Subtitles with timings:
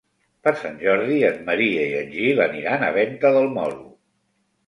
[0.45, 3.87] Per Sant Jordi en Maria i en Gil aniran a Venta del Moro.